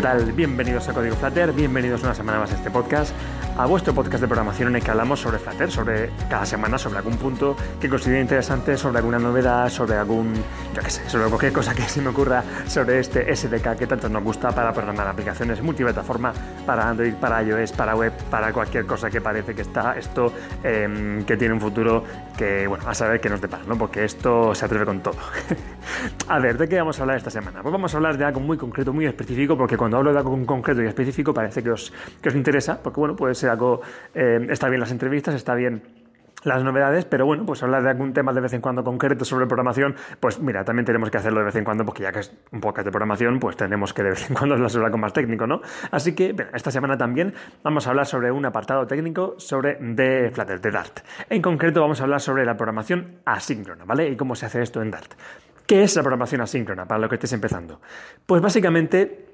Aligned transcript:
¿qué 0.00 0.04
tal? 0.04 0.32
Bienvenidos 0.32 0.88
a 0.88 0.94
Código 0.94 1.14
Flutter, 1.14 1.52
bienvenidos 1.52 2.02
una 2.02 2.14
semana 2.14 2.38
más 2.38 2.50
a 2.52 2.54
este 2.54 2.70
podcast, 2.70 3.12
a 3.62 3.66
vuestro 3.66 3.92
podcast 3.92 4.22
de 4.22 4.26
programación 4.26 4.68
en 4.68 4.76
el 4.76 4.82
que 4.82 4.90
hablamos 4.90 5.20
sobre 5.20 5.38
Flutter, 5.38 5.70
sobre 5.70 6.10
cada 6.30 6.46
semana, 6.46 6.78
sobre 6.78 6.96
algún 6.96 7.18
punto 7.18 7.54
que 7.78 7.90
considere 7.90 8.22
interesante, 8.22 8.74
sobre 8.74 8.98
alguna 8.98 9.18
novedad, 9.18 9.68
sobre 9.68 9.96
algún, 9.96 10.32
yo 10.74 10.80
qué 10.82 10.90
sé, 10.90 11.06
sobre 11.10 11.28
cualquier 11.28 11.52
cosa 11.52 11.74
que 11.74 11.82
se 11.88 12.00
me 12.00 12.08
ocurra 12.08 12.42
sobre 12.66 13.00
este 13.00 13.36
SDK 13.36 13.76
que 13.76 13.86
tanto 13.86 14.08
nos 14.08 14.24
gusta 14.24 14.50
para 14.50 14.72
programar 14.72 15.06
aplicaciones 15.08 15.60
multiplataforma, 15.60 16.32
para 16.64 16.88
Android, 16.88 17.12
para 17.14 17.42
iOS, 17.42 17.72
para 17.72 17.94
web, 17.94 18.12
para 18.30 18.50
cualquier 18.50 18.86
cosa 18.86 19.10
que 19.10 19.20
parece 19.20 19.54
que 19.54 19.60
está 19.60 19.94
esto, 19.98 20.32
em, 20.62 21.22
que 21.24 21.36
tiene 21.36 21.52
un 21.52 21.60
futuro 21.60 22.02
que, 22.38 22.66
bueno, 22.66 22.88
a 22.88 22.94
saber 22.94 23.20
qué 23.20 23.28
nos 23.28 23.42
depara, 23.42 23.64
¿no? 23.64 23.76
Porque 23.76 24.06
esto 24.06 24.54
se 24.54 24.64
atreve 24.64 24.86
con 24.86 25.02
todo. 25.02 25.16
a 26.28 26.38
ver, 26.38 26.56
¿de 26.56 26.66
qué 26.66 26.78
vamos 26.78 26.98
a 26.98 27.02
hablar 27.02 27.18
esta 27.18 27.30
semana? 27.30 27.60
Pues 27.60 27.72
vamos 27.72 27.92
a 27.92 27.98
hablar 27.98 28.16
de 28.16 28.24
algo 28.24 28.40
muy 28.40 28.56
concreto, 28.56 28.94
muy 28.94 29.04
específico, 29.04 29.54
porque 29.58 29.76
cuando 29.76 29.98
hablo 29.98 30.14
de 30.14 30.18
algo 30.18 30.46
concreto 30.46 30.82
y 30.82 30.86
específico 30.86 31.34
parece 31.34 31.62
que 31.62 31.70
os, 31.72 31.92
que 32.22 32.30
os 32.30 32.34
interesa, 32.34 32.82
porque 32.82 33.00
bueno, 33.00 33.14
puede 33.14 33.34
eh, 34.14 34.46
está 34.50 34.68
bien 34.68 34.80
las 34.80 34.90
entrevistas, 34.90 35.34
está 35.34 35.54
bien 35.54 35.82
las 36.42 36.64
novedades, 36.64 37.04
pero 37.04 37.26
bueno, 37.26 37.44
pues 37.44 37.62
hablar 37.62 37.82
de 37.82 37.90
algún 37.90 38.12
tema 38.12 38.32
de 38.32 38.40
vez 38.40 38.52
en 38.52 38.60
cuando 38.60 38.82
concreto 38.82 39.24
sobre 39.24 39.46
programación, 39.46 39.94
pues 40.20 40.40
mira, 40.40 40.64
también 40.64 40.86
tenemos 40.86 41.10
que 41.10 41.18
hacerlo 41.18 41.40
de 41.40 41.46
vez 41.46 41.56
en 41.56 41.64
cuando, 41.64 41.84
porque 41.84 42.02
ya 42.02 42.12
que 42.12 42.20
es 42.20 42.32
un 42.52 42.60
podcast 42.60 42.86
de 42.86 42.90
programación, 42.90 43.38
pues 43.38 43.56
tenemos 43.56 43.92
que 43.92 44.02
de 44.02 44.10
vez 44.10 44.28
en 44.28 44.34
cuando 44.34 44.54
hablar 44.56 44.70
algo 44.74 44.98
más 44.98 45.12
técnico, 45.12 45.46
¿no? 45.46 45.60
Así 45.90 46.14
que, 46.14 46.34
esta 46.54 46.70
semana 46.70 46.96
también 46.96 47.34
vamos 47.62 47.86
a 47.86 47.90
hablar 47.90 48.06
sobre 48.06 48.30
un 48.32 48.44
apartado 48.44 48.86
técnico 48.86 49.34
sobre 49.38 49.76
de 49.80 50.30
Flutter, 50.32 50.60
de 50.60 50.70
Dart. 50.70 51.00
En 51.28 51.42
concreto 51.42 51.80
vamos 51.80 52.00
a 52.00 52.04
hablar 52.04 52.20
sobre 52.20 52.44
la 52.44 52.56
programación 52.56 53.20
asíncrona, 53.24 53.84
¿vale? 53.84 54.08
Y 54.08 54.16
cómo 54.16 54.34
se 54.34 54.46
hace 54.46 54.62
esto 54.62 54.82
en 54.82 54.90
Dart. 54.90 55.12
¿Qué 55.66 55.84
es 55.84 55.94
la 55.94 56.02
programación 56.02 56.40
asíncrona 56.40 56.86
para 56.86 57.00
lo 57.00 57.08
que 57.08 57.14
estés 57.14 57.32
empezando? 57.32 57.80
Pues 58.26 58.42
básicamente 58.42 59.29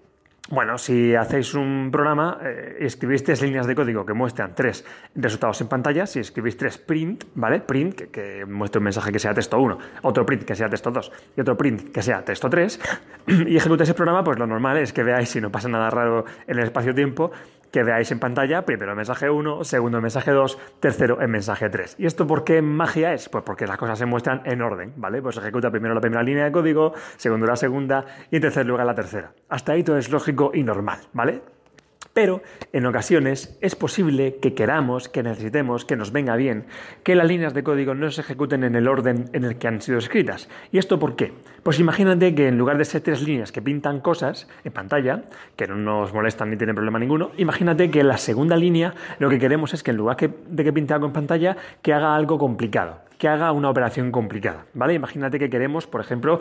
bueno, 0.49 0.79
si 0.79 1.15
hacéis 1.15 1.55
un 1.55 1.91
programa, 1.91 2.39
eh, 2.43 2.77
escribís 2.81 3.25
tres 3.25 3.43
líneas 3.43 3.67
de 3.67 3.75
código 3.75 4.07
que 4.07 4.15
muestran 4.15 4.55
tres 4.55 4.85
resultados 5.15 5.61
en 5.61 5.69
pantalla, 5.69 6.07
si 6.07 6.21
escribís 6.21 6.57
tres 6.57 6.79
print, 6.79 7.25
¿vale? 7.35 7.61
Print, 7.61 7.95
que, 7.95 8.09
que 8.09 8.45
muestre 8.47 8.79
un 8.79 8.85
mensaje 8.85 9.11
que 9.11 9.19
sea 9.19 9.35
texto 9.35 9.59
1, 9.59 9.79
otro 10.03 10.25
print 10.25 10.45
que 10.45 10.55
sea 10.55 10.69
texto 10.69 10.91
2 10.91 11.13
y 11.37 11.41
otro 11.41 11.57
print 11.57 11.91
que 11.91 12.01
sea 12.01 12.25
texto 12.25 12.49
3, 12.49 12.81
y 13.27 13.57
ejecutáis 13.57 13.89
el 13.89 13.97
programa, 13.97 14.23
pues 14.23 14.39
lo 14.39 14.47
normal 14.47 14.79
es 14.79 14.93
que 14.93 15.03
veáis, 15.03 15.29
si 15.29 15.41
no 15.41 15.51
pasa 15.51 15.69
nada 15.69 15.91
raro 15.91 16.25
en 16.47 16.59
el 16.59 16.65
espacio-tiempo, 16.65 17.33
que 17.77 17.83
veáis 17.83 18.11
en 18.11 18.19
pantalla, 18.19 18.65
primero 18.65 18.93
el 18.93 18.97
mensaje 18.97 19.29
1, 19.29 19.63
segundo 19.63 19.99
el 19.99 20.03
mensaje 20.03 20.31
2, 20.31 20.59
tercero 20.81 21.21
el 21.21 21.29
mensaje 21.29 21.69
3. 21.69 21.97
¿Y 21.99 22.07
esto 22.07 22.27
por 22.27 22.43
qué 22.43 22.63
magia 22.63 23.13
es? 23.13 23.29
Pues 23.29 23.45
porque 23.45 23.67
las 23.67 23.77
cosas 23.77 23.99
se 23.99 24.07
muestran 24.07 24.41
en 24.47 24.63
orden, 24.63 24.95
¿vale? 24.97 25.21
Pues 25.21 25.37
ejecuta 25.37 25.71
primero 25.71 25.93
la 25.93 26.01
primera 26.01 26.23
línea 26.23 26.45
de 26.45 26.53
código, 26.53 26.95
segundo 27.19 27.45
la 27.45 27.57
segunda 27.57 28.07
y 28.31 28.37
en 28.37 28.41
tercer 28.41 28.65
lugar 28.65 28.87
la 28.87 28.95
tercera. 28.95 29.35
Hasta 29.51 29.73
ahí 29.73 29.83
todo 29.83 29.99
es 29.99 30.11
lógico 30.11 30.53
y 30.55 30.63
normal, 30.63 31.01
¿vale? 31.13 31.43
Pero 32.17 32.41
en 32.73 32.87
ocasiones 32.87 33.59
es 33.61 33.77
posible 33.77 34.37
que 34.41 34.55
queramos, 34.55 35.11
que 35.11 35.23
necesitemos, 35.23 35.85
que 35.85 35.97
nos 35.97 36.13
venga 36.13 36.35
bien 36.35 36.65
que 37.03 37.15
las 37.15 37.29
líneas 37.29 37.53
de 37.53 37.63
código 37.63 37.95
no 37.95 38.11
se 38.11 38.23
ejecuten 38.23 38.65
en 38.65 38.75
el 38.75 38.89
orden 38.89 39.27
en 39.35 39.45
el 39.45 39.59
que 39.59 39.69
han 39.69 39.83
sido 39.83 39.99
escritas. 39.99 40.49
¿Y 40.73 40.79
esto 40.79 40.99
por 40.99 41.15
qué? 41.15 41.35
Pues 41.63 41.79
imagínate 41.79 42.35
que 42.35 42.49
en 42.49 42.57
lugar 42.57 42.79
de 42.79 42.87
ser 42.87 43.03
tres 43.03 43.21
líneas 43.21 43.53
que 43.53 43.61
pintan 43.61 44.01
cosas 44.01 44.49
en 44.65 44.73
pantalla, 44.73 45.25
que 45.57 45.67
no 45.67 45.77
nos 45.77 46.15
molestan 46.15 46.49
ni 46.49 46.57
tienen 46.57 46.75
problema 46.75 46.99
ninguno, 46.99 47.33
imagínate 47.37 47.91
que 47.91 48.03
la 48.03 48.17
segunda 48.17 48.57
línea 48.57 48.95
lo 49.19 49.29
que 49.29 49.39
queremos 49.39 49.75
es 49.75 49.83
que 49.83 49.91
en 49.91 49.99
lugar 49.99 50.17
de 50.17 50.65
que 50.65 50.73
pinte 50.73 50.95
algo 50.95 51.09
en 51.09 51.13
pantalla, 51.13 51.59
que 51.83 51.93
haga 51.93 52.17
algo 52.17 52.39
complicado, 52.39 53.01
que 53.19 53.29
haga 53.29 53.53
una 53.53 53.69
operación 53.69 54.11
complicada. 54.11 54.65
¿Vale? 54.73 54.95
Imagínate 54.95 55.39
que 55.39 55.51
queremos, 55.51 55.87
por 55.87 56.01
ejemplo, 56.01 56.41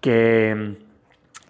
que 0.00 0.74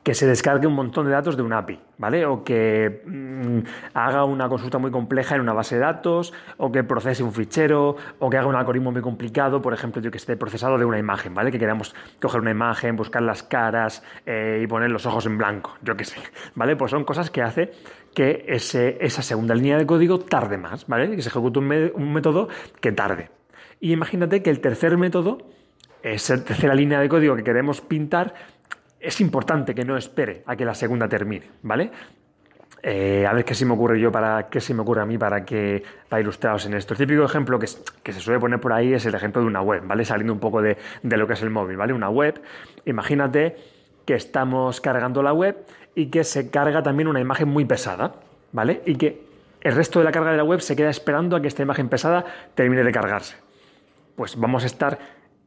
que 0.05 0.15
se 0.15 0.27
descargue 0.27 0.67
un 0.67 0.75
montón 0.75 1.07
de 1.07 1.13
datos 1.13 1.35
de 1.35 1.43
una 1.43 1.59
API, 1.59 1.81
¿vale? 1.97 2.27
O 2.27 2.45
que 2.45 3.03
mm, 3.07 3.61
haga 3.95 4.25
una 4.25 4.51
consulta 4.51 4.77
muy 4.77 4.91
compleja 4.91 5.35
en 5.35 5.41
una 5.41 5.55
base 5.55 5.77
de 5.77 5.81
datos, 5.81 6.35
o 6.59 6.71
que 6.71 6.85
procese 6.85 7.23
un 7.23 7.33
fichero, 7.33 7.97
o 8.19 8.29
que 8.29 8.37
haga 8.37 8.47
un 8.47 8.55
algoritmo 8.55 8.93
muy 8.93 9.01
complicado, 9.01 9.63
por 9.63 9.73
ejemplo, 9.73 10.03
yo 10.03 10.11
que 10.11 10.19
esté 10.19 10.37
procesado 10.37 10.77
de 10.77 10.85
una 10.85 10.99
imagen, 10.99 11.33
¿vale? 11.33 11.51
Que 11.51 11.59
queramos 11.59 11.95
coger 12.21 12.43
una 12.43 12.51
imagen, 12.51 12.97
buscar 12.97 13.23
las 13.23 13.43
caras 13.43 14.03
eh, 14.27 14.61
y 14.63 14.67
poner 14.67 14.91
los 14.91 15.07
ojos 15.07 15.25
en 15.25 15.39
blanco, 15.39 15.75
yo 15.81 15.97
que 15.97 16.05
sé, 16.05 16.19
¿vale? 16.55 16.77
Pues 16.77 16.91
son 16.91 17.05
cosas 17.05 17.31
que 17.31 17.41
hace 17.41 17.73
que 18.15 18.45
ese, 18.47 18.99
esa 19.01 19.23
segunda 19.23 19.55
línea 19.55 19.79
de 19.79 19.87
código 19.87 20.19
tarde 20.19 20.59
más, 20.59 20.87
¿vale? 20.87 21.17
Que 21.17 21.23
se 21.23 21.31
ejecute 21.31 21.59
un, 21.59 21.73
un 21.95 22.13
método 22.13 22.49
que 22.81 22.93
tarde. 22.93 23.31
Y 23.81 23.93
imagínate 23.93 24.43
que 24.43 24.51
el 24.51 24.61
tercer 24.61 24.99
método, 24.99 25.39
esa 26.03 26.45
tercera 26.45 26.75
línea 26.75 27.01
de 27.01 27.09
código 27.09 27.35
que 27.35 27.43
queremos 27.43 27.81
pintar, 27.81 28.35
es 29.05 29.21
importante 29.21 29.75
que 29.75 29.85
no 29.85 29.97
espere 29.97 30.43
a 30.47 30.57
que 30.57 30.65
la 30.65 30.75
segunda 30.75 31.09
termine, 31.09 31.51
¿vale? 31.63 31.91
Eh, 32.83 33.27
a 33.27 33.33
ver 33.33 33.45
qué 33.45 33.55
se 33.55 33.65
me 33.65 33.73
ocurre 33.73 33.99
yo 33.99 34.13
para 34.13 34.49
qué 34.49 34.61
se 34.61 34.75
me 34.75 34.83
ocurre 34.83 35.01
a 35.01 35.07
mí 35.07 35.17
para 35.17 35.45
que 35.45 35.83
para 36.09 36.21
ilustraros 36.21 36.67
en 36.67 36.75
esto. 36.75 36.95
El 36.95 36.99
típico 36.99 37.25
ejemplo 37.25 37.59
que, 37.59 37.67
que, 38.03 38.13
se 38.13 38.21
suele 38.21 38.39
poner 38.39 38.61
por 38.61 38.73
ahí 38.73 38.93
es 38.93 39.07
el 39.07 39.15
ejemplo 39.15 39.41
de 39.41 39.49
una 39.49 39.63
web, 39.63 39.83
¿vale? 39.87 40.05
Saliendo 40.05 40.33
un 40.33 40.41
poco 40.41 40.61
de, 40.61 40.77
de, 41.03 41.17
lo 41.17 41.27
que 41.27 41.33
es 41.35 41.43
el 41.43 41.51
móvil, 41.51 41.77
¿vale? 41.77 41.93
Una 41.93 42.11
web, 42.11 42.43
imagínate 42.85 43.57
que 44.05 44.15
estamos 44.15 44.81
cargando 44.81 45.23
la 45.23 45.33
web 45.33 45.65
y 45.95 46.07
que 46.07 46.25
se 46.25 46.51
carga 46.51 46.83
también 46.83 47.09
una 47.09 47.21
imagen 47.21 47.49
muy 47.49 47.65
pesada, 47.65 48.17
¿vale? 48.53 48.83
Y 48.85 48.97
que 48.97 49.23
el 49.63 49.75
resto 49.75 49.99
de 49.99 50.05
la 50.05 50.13
carga 50.13 50.33
de 50.33 50.37
la 50.37 50.45
web 50.45 50.61
se 50.61 50.77
queda 50.77 50.91
esperando 50.91 51.37
a 51.37 51.41
que 51.41 51.49
esta 51.49 51.63
imagen 51.63 51.89
pesada 51.89 52.25
termine 52.55 52.85
de 52.85 52.93
cargarse. 52.93 53.37
Pues 54.15 54.37
vamos 54.37 54.63
a 54.63 54.67
estar 54.67 54.99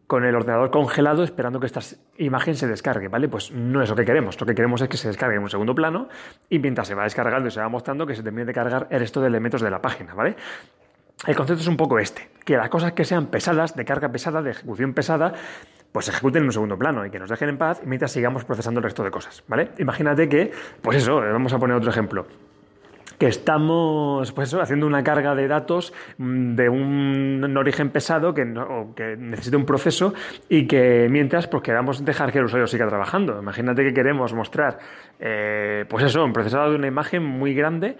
con 0.07 0.23
el 0.23 0.35
ordenador 0.35 0.72
congelado 0.72 1.23
esperando 1.23 1.59
que 1.59 1.66
esta 1.66 1.81
imagen 2.18 2.56
se 2.56 2.66
descargue, 2.66 3.09
¿vale? 3.09 3.28
Pues 3.28 3.51
no 3.51 3.84
es 3.84 3.90
lo 3.90 3.95
que 3.95 4.06
queremos. 4.06 4.40
Lo 4.40 4.47
que 4.47 4.56
queremos 4.56 4.81
es 4.81 4.88
que 4.88 4.97
se 4.97 5.09
descargue 5.09 5.35
en 5.35 5.44
un 5.44 5.50
segundo 5.50 5.75
plano 5.75 6.07
y 6.50 6.59
mientras 6.59 6.88
se 6.88 6.95
va 6.95 7.03
descargando 7.03 7.50
y 7.50 7.51
se 7.51 7.59
va 7.59 7.68
mostrando 7.68 8.07
que 8.07 8.16
se 8.16 8.23
termine 8.23 8.45
de 8.45 8.53
cargar 8.53 8.88
el 8.90 9.00
resto 9.01 9.19
de 9.19 9.28
elementos 9.28 9.62
de 9.62 9.69
la 9.69 9.81
página, 9.81 10.13
¿vale? 10.13 10.38
El 11.25 11.35
concepto 11.35 11.62
es 11.62 11.68
un 11.68 11.78
poco 11.78 12.00
este, 12.00 12.29
que 12.45 12.56
las 12.56 12.69
cosas 12.69 12.94
que 12.94 13.03
sean 13.03 13.28
pesadas, 13.28 13.75
de 13.75 13.84
carga 13.84 14.09
pesada, 14.09 14.41
de 14.41 14.51
ejecución 14.51 14.94
pesada, 14.94 15.34
pues 15.91 16.06
se 16.06 16.12
ejecuten 16.12 16.44
en 16.44 16.47
un 16.47 16.53
segundo 16.53 16.78
plano 16.78 17.06
y 17.06 17.09
que 17.09 17.19
nos 17.19 17.29
dejen 17.29 17.50
en 17.50 17.57
paz 17.57 17.81
mientras 17.84 18.12
sigamos 18.12 18.45
procesando 18.45 18.79
el 18.79 18.84
resto 18.84 19.03
de 19.03 19.12
cosas, 19.12 19.44
¿vale? 19.47 19.72
Imagínate 19.79 20.29
que, 20.29 20.51
pues 20.81 20.97
eso, 20.97 21.16
vamos 21.16 21.51
a 21.53 21.57
poner 21.57 21.75
otro 21.75 21.89
ejemplo 21.89 22.28
que 23.17 23.28
estamos 23.28 24.31
pues 24.31 24.53
haciendo 24.53 24.85
una 24.85 25.03
carga 25.03 25.35
de 25.35 25.47
datos 25.47 25.94
mm, 26.17 26.55
de 26.55 26.69
un 26.69 27.57
origen 27.57 27.89
pesado 27.89 28.33
que, 28.33 28.45
no, 28.45 28.94
que 28.95 29.16
necesita 29.17 29.57
un 29.57 29.66
proceso 29.66 30.13
y 30.50 30.67
que 30.67 31.07
mientras 31.09 31.47
pues 31.47 31.63
queramos 31.63 32.03
dejar 32.03 32.31
que 32.31 32.39
el 32.39 32.45
usuario 32.45 32.67
siga 32.67 32.88
trabajando. 32.88 33.39
Imagínate 33.39 33.83
que 33.83 33.94
queremos 33.94 34.33
mostrar 34.33 34.79
eh, 35.19 35.85
pues 35.89 36.03
eso, 36.03 36.23
un 36.23 36.33
procesado 36.33 36.72
de 36.72 36.75
una 36.75 36.88
imagen 36.88 37.23
muy 37.23 37.53
grande 37.53 37.97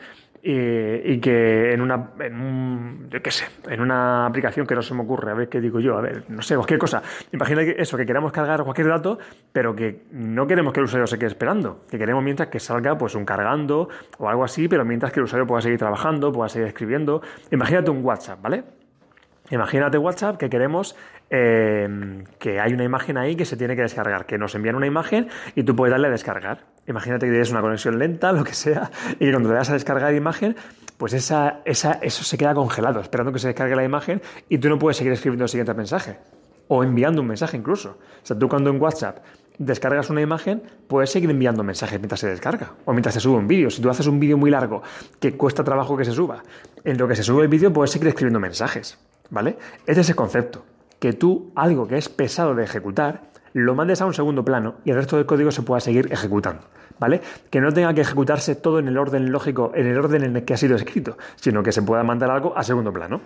y, 0.49 1.19
que 1.19 1.73
en 1.73 1.81
una, 1.81 2.11
en 2.19 3.09
yo 3.09 3.21
qué 3.21 3.31
sé, 3.31 3.45
en 3.69 3.81
una 3.81 4.25
aplicación 4.25 4.65
que 4.65 4.75
no 4.75 4.81
se 4.81 4.93
me 4.93 5.01
ocurre, 5.01 5.31
a 5.31 5.33
ver 5.33 5.49
qué 5.49 5.59
digo 5.59 5.81
yo, 5.81 5.97
a 5.97 6.01
ver, 6.01 6.23
no 6.29 6.41
sé, 6.41 6.55
cualquier 6.55 6.79
cosa. 6.79 7.03
Imagina 7.33 7.63
eso, 7.63 7.97
que 7.97 8.05
queramos 8.05 8.31
cargar 8.31 8.63
cualquier 8.63 8.87
dato, 8.87 9.19
pero 9.51 9.75
que 9.75 10.05
no 10.11 10.47
queremos 10.47 10.71
que 10.71 10.79
el 10.79 10.85
usuario 10.85 11.05
se 11.05 11.17
quede 11.17 11.27
esperando, 11.27 11.81
que 11.89 11.97
queremos 11.97 12.23
mientras 12.23 12.47
que 12.47 12.61
salga 12.61 12.97
pues 12.97 13.15
un 13.15 13.25
cargando 13.25 13.89
o 14.19 14.29
algo 14.29 14.45
así, 14.45 14.69
pero 14.69 14.85
mientras 14.85 15.11
que 15.11 15.19
el 15.19 15.25
usuario 15.25 15.45
pueda 15.45 15.61
seguir 15.61 15.79
trabajando, 15.79 16.31
pueda 16.31 16.47
seguir 16.47 16.69
escribiendo. 16.69 17.21
Imagínate 17.51 17.91
un 17.91 18.03
WhatsApp, 18.05 18.41
¿vale? 18.41 18.63
Imagínate 19.49 19.97
WhatsApp 19.97 20.37
que 20.37 20.49
queremos 20.49 20.95
eh, 21.29 22.23
que 22.39 22.61
hay 22.61 22.73
una 22.73 22.85
imagen 22.85 23.17
ahí 23.17 23.35
que 23.35 23.43
se 23.43 23.57
tiene 23.57 23.75
que 23.75 23.81
descargar, 23.81 24.25
que 24.25 24.38
nos 24.38 24.55
envían 24.55 24.75
una 24.75 24.88
imagen 24.88 25.27
y 25.55 25.63
tú 25.63 25.75
puedes 25.75 25.91
darle 25.91 26.07
a 26.07 26.11
descargar. 26.11 26.76
Imagínate 26.88 27.25
que 27.25 27.31
tienes 27.31 27.51
una 27.51 27.62
conexión 27.62 28.00
lenta, 28.00 28.31
lo 28.34 28.44
que 28.44 28.54
sea, 28.54 28.92
y 29.16 29.25
que 29.25 29.31
cuando 29.31 29.50
le 29.50 29.56
das 29.56 29.69
a 29.69 29.74
descargar 29.74 30.13
imagen, 30.16 30.56
pues 30.98 31.13
esa, 31.13 31.62
esa, 31.66 31.94
eso 32.01 32.24
se 32.24 32.38
queda 32.38 32.54
congelado, 32.54 33.00
esperando 33.00 33.31
que 33.31 33.39
se 33.39 33.48
descargue 33.48 33.75
la 33.75 33.84
imagen 33.84 34.22
y 34.50 34.57
tú 34.57 34.69
no 34.69 34.80
puedes 34.80 34.98
seguir 34.98 35.13
escribiendo 35.13 35.45
el 35.45 35.50
siguiente 35.50 35.74
mensaje. 35.74 36.18
O 36.69 36.84
enviando 36.84 37.22
un 37.22 37.28
mensaje 37.28 37.56
incluso. 37.56 37.92
O 37.92 38.25
sea, 38.25 38.38
tú 38.38 38.50
cuando 38.50 38.69
en 38.69 38.81
WhatsApp 38.81 39.19
descargas 39.57 40.10
una 40.10 40.22
imagen, 40.22 40.63
puedes 40.88 41.12
seguir 41.12 41.30
enviando 41.30 41.63
mensajes 41.63 42.00
mientras 42.00 42.19
se 42.19 42.28
descarga 42.28 42.74
o 42.86 42.92
mientras 42.92 43.13
se 43.13 43.22
sube 43.22 43.38
un 43.38 43.48
vídeo. 43.48 43.69
Si 43.69 43.81
tú 43.81 43.89
haces 43.89 44.07
un 44.07 44.19
vídeo 44.19 44.38
muy 44.38 44.51
largo 44.51 44.81
que 45.19 45.38
cuesta 45.38 45.63
trabajo 45.63 45.95
que 45.95 46.04
se 46.04 46.12
suba, 46.12 46.44
en 46.84 46.98
lo 46.98 47.07
que 47.07 47.16
se 47.16 47.24
sube 47.24 47.44
el 47.44 47.48
vídeo 47.48 47.72
puedes 47.72 47.92
seguir 47.92 48.07
escribiendo 48.10 48.39
mensajes. 48.39 48.98
¿Vale? 49.30 49.57
Este 49.86 50.01
es 50.01 50.10
el 50.10 50.16
concepto. 50.16 50.66
Que 51.00 51.13
tú, 51.13 51.51
algo 51.56 51.88
que 51.88 51.98
es 51.98 52.10
pesado 52.10 52.56
de 52.56 52.63
ejecutar, 52.63 53.22
lo 53.57 53.74
mandes 53.74 54.01
a 54.01 54.06
un 54.06 54.13
segundo 54.13 54.45
plano 54.45 54.75
y 54.86 54.92
el 54.92 54.98
resto 54.98 55.18
del 55.18 55.25
código 55.25 55.51
se 55.51 55.63
pueda 55.63 55.80
seguir 55.80 56.07
ejecutando. 56.12 56.62
¿Vale? 57.00 57.21
Que 57.50 57.62
no 57.62 57.71
tenga 57.71 57.94
que 57.94 58.01
ejecutarse 58.01 58.56
todo 58.56 58.80
en 58.80 58.88
el 58.88 58.98
orden 58.98 59.31
lógico, 59.31 59.71
en 59.75 59.88
el 59.88 59.98
orden 59.98 60.24
en 60.24 60.36
el 60.36 60.45
que 60.45 60.54
ha 60.54 60.57
sido 60.57 60.75
escrito, 60.75 61.18
sino 61.36 61.62
que 61.62 61.71
se 61.71 61.81
pueda 61.81 62.04
mandar 62.04 62.31
algo 62.31 62.57
a 62.57 62.63
segundo 62.63 62.92
plano. 62.92 63.21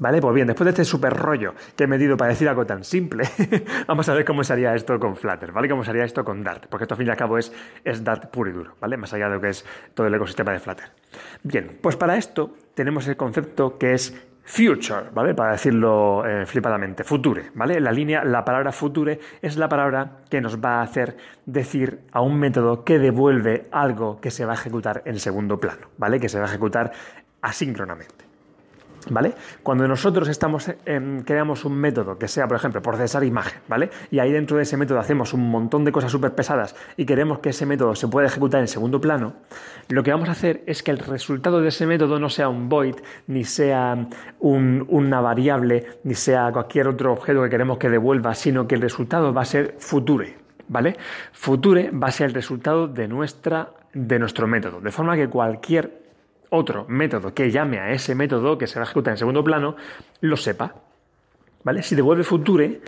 ¿Vale? 0.00 0.20
Pues 0.20 0.34
bien, 0.34 0.46
después 0.46 0.64
de 0.64 0.70
este 0.70 0.84
super 0.84 1.12
rollo 1.12 1.54
que 1.76 1.84
he 1.84 1.86
medido 1.86 2.16
para 2.16 2.30
decir 2.30 2.48
algo 2.48 2.64
tan 2.64 2.82
simple, 2.82 3.24
vamos 3.86 4.08
a 4.08 4.14
ver 4.14 4.24
cómo 4.24 4.42
sería 4.42 4.74
esto 4.74 4.98
con 4.98 5.16
Flutter, 5.16 5.52
¿vale? 5.52 5.68
Cómo 5.68 5.84
sería 5.84 6.04
esto 6.04 6.24
con 6.24 6.42
Dart, 6.42 6.66
porque 6.68 6.84
esto 6.84 6.94
al 6.94 6.98
fin 6.98 7.08
y 7.08 7.10
al 7.10 7.16
cabo 7.16 7.36
es, 7.36 7.52
es 7.84 8.02
Dart 8.02 8.30
puro 8.30 8.50
y 8.50 8.52
duro, 8.54 8.74
¿vale? 8.80 8.96
Más 8.96 9.12
allá 9.12 9.28
de 9.28 9.34
lo 9.34 9.40
que 9.40 9.50
es 9.50 9.66
todo 9.94 10.06
el 10.06 10.14
ecosistema 10.14 10.52
de 10.52 10.60
Flutter. 10.60 10.90
Bien, 11.42 11.78
pues 11.82 11.96
para 11.96 12.16
esto 12.16 12.54
tenemos 12.74 13.06
el 13.06 13.16
concepto 13.16 13.76
que 13.76 13.92
es 13.92 14.14
future, 14.44 15.10
¿vale? 15.12 15.34
Para 15.34 15.52
decirlo 15.52 16.26
eh, 16.26 16.46
flipadamente, 16.46 17.04
future, 17.04 17.50
¿vale? 17.54 17.80
La 17.80 17.92
línea, 17.92 18.24
la 18.24 18.44
palabra 18.44 18.72
future 18.72 19.18
es 19.40 19.56
la 19.56 19.68
palabra 19.68 20.18
que 20.28 20.40
nos 20.40 20.58
va 20.58 20.80
a 20.80 20.82
hacer 20.82 21.16
decir 21.46 22.00
a 22.12 22.20
un 22.20 22.38
método 22.38 22.84
que 22.84 22.98
devuelve 22.98 23.68
algo 23.70 24.20
que 24.20 24.30
se 24.30 24.44
va 24.44 24.52
a 24.52 24.54
ejecutar 24.54 25.02
en 25.04 25.18
segundo 25.18 25.58
plano, 25.58 25.88
¿vale? 25.98 26.20
Que 26.20 26.28
se 26.28 26.38
va 26.38 26.46
a 26.46 26.48
ejecutar 26.48 26.92
asíncronamente. 27.40 28.31
¿Vale? 29.10 29.34
Cuando 29.62 29.88
nosotros 29.88 30.28
estamos, 30.28 30.70
creamos 31.24 31.64
un 31.64 31.74
método 31.74 32.18
que 32.18 32.28
sea, 32.28 32.46
por 32.46 32.56
ejemplo, 32.56 32.80
procesar 32.80 33.24
imagen, 33.24 33.60
¿vale? 33.66 33.90
Y 34.10 34.20
ahí 34.20 34.30
dentro 34.30 34.56
de 34.56 34.62
ese 34.62 34.76
método 34.76 35.00
hacemos 35.00 35.32
un 35.32 35.50
montón 35.50 35.84
de 35.84 35.90
cosas 35.90 36.12
súper 36.12 36.34
pesadas 36.34 36.76
y 36.96 37.04
queremos 37.04 37.40
que 37.40 37.50
ese 37.50 37.66
método 37.66 37.96
se 37.96 38.06
pueda 38.06 38.28
ejecutar 38.28 38.60
en 38.60 38.68
segundo 38.68 39.00
plano, 39.00 39.34
lo 39.88 40.02
que 40.02 40.12
vamos 40.12 40.28
a 40.28 40.32
hacer 40.32 40.62
es 40.66 40.82
que 40.82 40.90
el 40.90 40.98
resultado 40.98 41.60
de 41.60 41.68
ese 41.68 41.86
método 41.86 42.18
no 42.18 42.28
sea 42.28 42.48
un 42.48 42.68
void, 42.68 42.96
ni 43.26 43.44
sea 43.44 44.08
una 44.38 45.20
variable, 45.20 45.86
ni 46.04 46.14
sea 46.14 46.50
cualquier 46.52 46.88
otro 46.88 47.12
objeto 47.12 47.42
que 47.42 47.50
queremos 47.50 47.78
que 47.78 47.88
devuelva, 47.88 48.34
sino 48.34 48.66
que 48.66 48.76
el 48.76 48.80
resultado 48.82 49.34
va 49.34 49.42
a 49.42 49.46
ser 49.46 49.76
future, 49.78 50.36
¿vale? 50.68 50.96
Future 51.32 51.90
va 51.90 52.08
a 52.08 52.12
ser 52.12 52.28
el 52.28 52.34
resultado 52.34 52.86
de, 52.86 53.08
nuestra, 53.08 53.70
de 53.92 54.18
nuestro 54.18 54.46
método, 54.46 54.80
de 54.80 54.90
forma 54.90 55.16
que 55.16 55.28
cualquier 55.28 56.01
otro 56.52 56.84
método 56.86 57.32
que 57.32 57.50
llame 57.50 57.80
a 57.80 57.90
ese 57.92 58.14
método 58.14 58.58
que 58.58 58.66
se 58.66 58.78
va 58.78 58.82
a 58.82 58.84
ejecutar 58.84 59.12
en 59.12 59.18
segundo 59.18 59.42
plano 59.42 59.74
lo 60.20 60.36
sepa. 60.36 60.74
¿Vale? 61.64 61.82
Si 61.82 61.94
devuelve 61.94 62.24
future, 62.24 62.80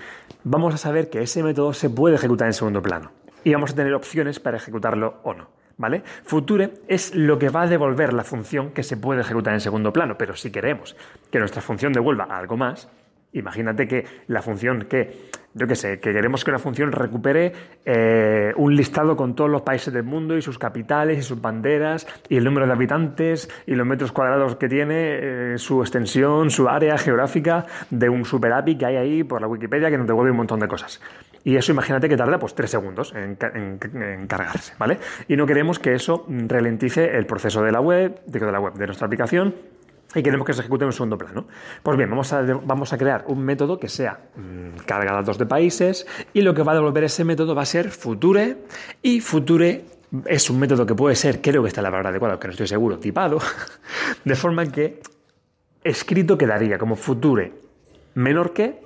vamos 0.43 0.75
a 0.75 0.77
saber 0.77 1.09
que 1.09 1.23
ese 1.23 1.43
método 1.43 1.73
se 1.73 1.89
puede 1.89 2.17
ejecutar 2.17 2.47
en 2.47 2.53
segundo 2.53 2.83
plano 2.83 3.13
y 3.43 3.53
vamos 3.53 3.73
a 3.73 3.75
tener 3.75 3.95
opciones 3.95 4.39
para 4.39 4.59
ejecutarlo 4.59 5.21
o 5.23 5.33
no. 5.35 5.49
¿Vale? 5.77 6.03
Future 6.25 6.75
es 6.87 7.15
lo 7.15 7.39
que 7.39 7.49
va 7.49 7.63
a 7.63 7.67
devolver 7.67 8.13
la 8.13 8.23
función 8.23 8.71
que 8.71 8.85
se 8.85 8.97
puede 8.97 9.23
ejecutar 9.23 9.55
en 9.55 9.61
segundo 9.61 9.93
plano, 9.93 10.17
pero 10.17 10.37
si 10.37 10.53
queremos 10.53 10.95
que 11.33 11.41
nuestra 11.41 11.63
función 11.63 11.93
devuelva 11.93 12.25
algo 12.25 12.57
más, 12.57 12.89
imagínate 13.33 13.89
que 13.89 14.07
la 14.29 14.41
función 14.41 14.85
que 14.85 15.31
yo 15.55 15.69
qué 15.69 15.77
sé, 15.77 16.01
que 16.01 16.13
queremos 16.13 16.45
que 16.45 16.51
una 16.51 16.59
función 16.59 16.91
recupere 16.91 17.53
eh, 17.85 18.53
un 18.57 18.75
listado 18.75 19.17
con 19.17 19.37
todos 19.37 19.49
los 19.49 19.63
países 19.63 19.95
del 19.95 20.03
mundo 20.03 20.37
y 20.37 20.43
sus 20.43 20.59
capitales 20.59 21.19
y 21.19 21.23
sus 21.23 21.41
banderas 21.41 22.07
y 22.29 22.37
el 22.37 22.45
número 22.45 22.67
de 22.67 22.73
habitantes 22.73 23.49
y 23.67 23.75
los 23.77 23.87
metros 23.87 24.11
cuadrados 24.11 24.57
que 24.57 24.69
tiene, 24.69 25.55
eh, 25.55 25.59
su 25.59 25.81
extensión, 25.81 26.51
su 26.51 26.69
área 26.69 26.99
geográfica 26.99 27.67
de 27.91 28.09
un 28.09 28.25
super 28.25 28.53
API 28.53 28.77
que 28.77 28.87
hay 28.87 28.97
ahí 28.97 29.23
por 29.23 29.41
la 29.41 29.47
Wikipedia 29.47 29.91
que 29.91 29.99
nos 29.99 30.09
devuelve 30.09 30.33
un 30.33 30.39
montón 30.39 30.59
de 30.59 30.67
cosas. 30.67 31.01
Y 31.45 31.57
eso 31.57 31.71
imagínate 31.71 32.09
que 32.09 32.17
tarda 32.17 32.39
pues 32.39 32.55
tres 32.55 32.71
segundos 32.71 33.15
en, 33.15 33.37
en, 33.55 34.27
cargarse, 34.27 34.73
¿vale? 34.79 34.99
Y 35.29 35.37
no 35.37 35.47
queremos 35.47 35.79
que 35.79 35.93
eso 35.93 36.27
ralentice 36.29 37.17
el 37.17 37.27
proceso 37.27 37.63
de 37.63 37.71
la 37.71 37.81
web, 37.81 38.21
de 38.27 38.41
la 38.41 38.59
web, 38.59 38.73
de 38.75 38.87
nuestra 38.87 39.07
aplicación 39.07 39.55
y 40.15 40.23
queremos 40.23 40.47
que 40.47 40.53
se 40.53 40.61
ejecute 40.61 40.85
en 40.85 40.87
un 40.87 40.93
segundo 40.93 41.19
plano. 41.19 41.47
Pues 41.83 41.97
bien, 41.97 42.11
vamos 42.11 42.33
a, 42.33 42.43
vamos 42.43 42.93
a 42.93 42.99
crear 42.99 43.25
un 43.29 43.45
método 43.45 43.79
que 43.79 43.89
sea 43.89 44.21
mmm, 44.37 44.79
carga 44.87 45.13
datos 45.13 45.39
de 45.39 45.47
países 45.47 46.07
y 46.33 46.43
lo 46.43 46.55
que 46.55 46.63
va 46.63 46.73
a 46.73 46.75
devolver 46.77 47.05
ese 47.05 47.25
método 47.25 47.55
va 47.55 47.63
a 47.63 47.67
ser 47.67 47.91
future 47.91 48.59
y 49.03 49.21
future 49.21 49.85
es 50.27 50.49
un 50.49 50.59
método 50.59 50.87
que 50.87 50.95
puede 50.95 51.17
ser, 51.17 51.41
creo 51.41 51.63
que 51.63 51.69
está 51.69 51.83
la 51.83 51.91
palabra 51.91 52.11
adecuada, 52.11 52.39
que 52.39 52.47
no 52.47 52.53
estoy 52.53 52.69
seguro, 52.69 52.99
tipado, 52.99 53.39
de 54.25 54.35
forma 54.37 54.67
que 54.67 55.01
escrito 55.83 56.39
quedaría 56.39 56.79
como 56.79 56.97
future 56.97 57.53
menor 58.15 58.53
que 58.53 58.85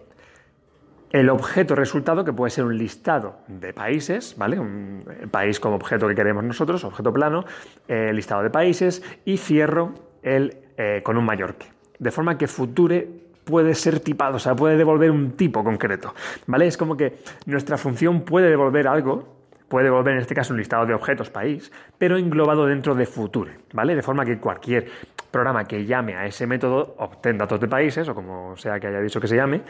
el 1.10 1.30
objeto 1.30 1.74
resultado, 1.74 2.24
que 2.24 2.32
puede 2.32 2.50
ser 2.50 2.64
un 2.64 2.76
listado 2.76 3.38
de 3.48 3.72
países, 3.72 4.34
¿vale? 4.36 4.58
Un 4.58 5.04
país 5.30 5.58
como 5.58 5.76
objeto 5.76 6.06
que 6.06 6.14
queremos 6.14 6.44
nosotros, 6.44 6.84
objeto 6.84 7.12
plano, 7.12 7.44
eh, 7.88 8.12
listado 8.12 8.42
de 8.42 8.50
países, 8.50 9.02
y 9.24 9.38
cierro 9.38 9.94
el 10.22 10.67
eh, 10.80 11.02
con 11.02 11.16
un 11.16 11.24
que. 11.24 11.66
De 11.98 12.12
forma 12.12 12.38
que 12.38 12.46
future 12.46 13.08
puede 13.42 13.74
ser 13.74 13.98
tipado, 13.98 14.36
o 14.36 14.38
sea, 14.38 14.54
puede 14.54 14.76
devolver 14.76 15.10
un 15.10 15.32
tipo 15.32 15.64
concreto, 15.64 16.14
¿vale? 16.46 16.68
Es 16.68 16.76
como 16.76 16.96
que 16.96 17.18
nuestra 17.46 17.76
función 17.76 18.20
puede 18.20 18.48
devolver 18.48 18.86
algo, 18.86 19.26
puede 19.68 19.86
devolver 19.86 20.14
en 20.14 20.20
este 20.20 20.36
caso 20.36 20.52
un 20.52 20.58
listado 20.58 20.86
de 20.86 20.94
objetos 20.94 21.30
país, 21.30 21.72
pero 21.98 22.16
englobado 22.16 22.64
dentro 22.66 22.94
de 22.94 23.06
future, 23.06 23.56
¿vale? 23.72 23.96
De 23.96 24.02
forma 24.02 24.24
que 24.24 24.38
cualquier 24.38 24.88
programa 25.32 25.64
que 25.64 25.84
llame 25.84 26.14
a 26.14 26.26
ese 26.26 26.46
método 26.46 26.94
obtenga 26.98 27.38
datos 27.38 27.58
de 27.58 27.66
países, 27.66 28.08
o 28.08 28.14
como 28.14 28.56
sea 28.56 28.78
que 28.78 28.86
haya 28.86 29.00
dicho 29.00 29.20
que 29.20 29.26
se 29.26 29.34
llame, 29.34 29.62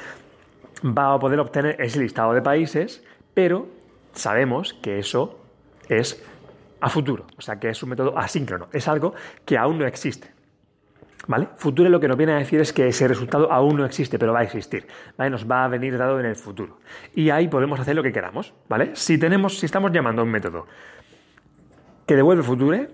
va 0.85 1.15
a 1.15 1.19
poder 1.19 1.41
obtener 1.41 1.81
ese 1.81 2.01
listado 2.01 2.35
de 2.35 2.43
países, 2.43 3.03
pero 3.33 3.67
sabemos 4.13 4.75
que 4.75 4.99
eso 4.99 5.39
es 5.89 6.23
a 6.81 6.91
futuro, 6.91 7.25
o 7.39 7.41
sea, 7.41 7.59
que 7.59 7.71
es 7.71 7.83
un 7.83 7.89
método 7.89 8.19
asíncrono, 8.19 8.69
es 8.73 8.87
algo 8.89 9.15
que 9.47 9.57
aún 9.57 9.79
no 9.79 9.87
existe. 9.87 10.38
¿Vale? 11.29 11.49
Future 11.57 11.91
lo 11.91 12.01
que 12.01 12.09
nos 12.09 12.17
viene 12.17 12.33
a 12.33 12.37
decir 12.39 12.59
es 12.59 12.73
que 12.73 12.89
ese 12.89 13.07
resultado 13.07 13.53
aún 13.53 13.77
no 13.77 13.85
existe, 13.85 14.19
pero 14.19 14.33
va 14.33 14.41
a 14.41 14.45
existir. 14.45 14.87
¿vale? 15.17 15.31
Nos 15.31 15.49
va 15.49 15.65
a 15.65 15.69
venir 15.69 15.97
dado 15.99 16.19
en 16.19 16.27
el 16.27 16.37
futuro. 16.37 16.79
Y 17.15 17.29
ahí 17.29 17.49
podemos 17.49 17.79
hacer 17.79 17.95
lo 17.95 18.03
que 18.03 18.13
queramos. 18.13 18.55
¿vale? 18.67 18.93
Si, 18.95 19.19
tenemos, 19.19 19.59
si 19.59 19.67
estamos 19.67 19.93
llamando 19.93 20.23
a 20.23 20.25
un 20.25 20.31
método 20.31 20.67
que 22.07 22.17
devuelve 22.17 22.43
future, 22.43 22.89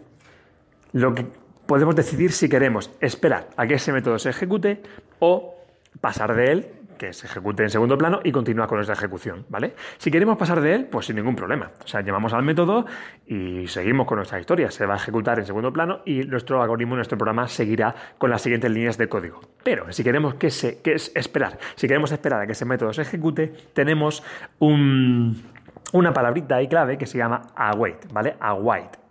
lo 0.92 1.14
que 1.14 1.26
podemos 1.66 1.94
decidir 1.94 2.32
si 2.32 2.48
queremos 2.48 2.90
esperar 3.00 3.48
a 3.56 3.68
que 3.68 3.74
ese 3.74 3.92
método 3.92 4.18
se 4.18 4.30
ejecute 4.30 4.82
o 5.20 5.54
pasar 6.00 6.34
de 6.34 6.50
él 6.50 6.66
que 6.96 7.12
se 7.12 7.26
ejecute 7.26 7.62
en 7.62 7.70
segundo 7.70 7.96
plano 7.98 8.20
y 8.24 8.32
continúa 8.32 8.66
con 8.66 8.80
esa 8.80 8.92
ejecución, 8.92 9.46
¿vale? 9.48 9.74
Si 9.98 10.10
queremos 10.10 10.36
pasar 10.36 10.60
de 10.60 10.74
él, 10.74 10.86
pues 10.86 11.06
sin 11.06 11.16
ningún 11.16 11.36
problema. 11.36 11.70
O 11.84 11.86
sea, 11.86 12.00
llamamos 12.00 12.32
al 12.32 12.42
método 12.42 12.86
y 13.26 13.66
seguimos 13.68 14.06
con 14.06 14.16
nuestra 14.16 14.40
historia. 14.40 14.70
Se 14.70 14.86
va 14.86 14.94
a 14.94 14.96
ejecutar 14.96 15.38
en 15.38 15.46
segundo 15.46 15.72
plano 15.72 16.00
y 16.04 16.24
nuestro 16.24 16.62
algoritmo, 16.62 16.96
nuestro 16.96 17.18
programa 17.18 17.48
seguirá 17.48 17.94
con 18.18 18.30
las 18.30 18.42
siguientes 18.42 18.70
líneas 18.70 18.98
de 18.98 19.08
código. 19.08 19.40
Pero 19.62 19.92
si 19.92 20.02
queremos 20.02 20.34
que 20.34 20.50
se, 20.50 20.80
que 20.82 20.94
es 20.94 21.12
esperar, 21.14 21.58
si 21.76 21.86
queremos 21.86 22.12
esperar 22.12 22.42
a 22.42 22.46
que 22.46 22.52
ese 22.52 22.64
método 22.64 22.92
se 22.92 23.02
ejecute, 23.02 23.52
tenemos 23.72 24.22
una 24.58 26.12
palabrita 26.12 26.56
ahí 26.56 26.68
clave 26.68 26.98
que 26.98 27.06
se 27.06 27.18
llama 27.18 27.42
await, 27.54 28.12
¿vale? 28.12 28.36
Await 28.40 29.04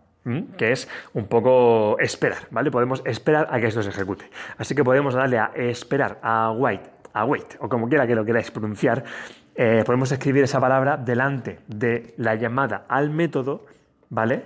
que 0.58 0.72
es 0.72 0.88
un 1.14 1.28
poco 1.28 1.98
esperar, 2.00 2.48
¿vale? 2.52 2.72
Podemos 2.72 3.02
esperar 3.06 3.48
a 3.52 3.60
que 3.60 3.68
esto 3.68 3.84
se 3.84 3.90
ejecute. 3.90 4.30
Así 4.58 4.74
que 4.76 4.84
podemos 4.84 5.14
darle 5.14 5.38
a 5.38 5.52
esperar, 5.56 6.20
a 6.22 6.46
await, 6.46 6.82
await, 7.14 7.56
o 7.60 7.70
como 7.70 7.88
quiera 7.88 8.06
que 8.08 8.16
lo 8.16 8.26
queráis 8.26 8.52
pronunciar, 8.52 9.04
eh, 9.56 9.84
podemos 9.86 10.12
escribir 10.12 10.44
esa 10.44 10.60
palabra 10.60 10.98
delante 10.98 11.60
de 11.68 12.14
la 12.18 12.36
llamada 12.36 12.86
al 12.88 13.10
método, 13.10 13.66
¿vale? 14.10 14.46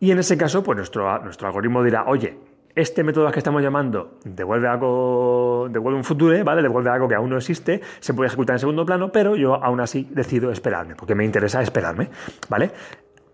Y 0.00 0.10
en 0.10 0.18
ese 0.18 0.36
caso, 0.36 0.62
pues 0.62 0.76
nuestro, 0.76 1.18
nuestro 1.22 1.46
algoritmo 1.46 1.82
dirá, 1.82 2.04
oye, 2.06 2.36
este 2.74 3.04
método 3.04 3.26
al 3.26 3.32
que 3.32 3.38
estamos 3.40 3.62
llamando 3.62 4.18
devuelve 4.24 4.68
algo, 4.68 5.68
devuelve 5.70 5.98
un 5.98 6.04
futuro, 6.04 6.44
¿vale? 6.44 6.62
Devuelve 6.62 6.90
algo 6.90 7.08
que 7.08 7.14
aún 7.14 7.30
no 7.30 7.36
existe, 7.36 7.80
se 8.00 8.14
puede 8.14 8.28
ejecutar 8.28 8.54
en 8.56 8.60
segundo 8.60 8.84
plano, 8.84 9.12
pero 9.12 9.36
yo 9.36 9.54
aún 9.54 9.80
así 9.80 10.08
decido 10.10 10.50
esperarme, 10.50 10.94
porque 10.94 11.14
me 11.14 11.24
interesa 11.24 11.62
esperarme, 11.62 12.08
¿vale? 12.48 12.70